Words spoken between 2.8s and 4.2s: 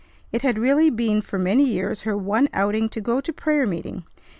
to go to prayer meeting.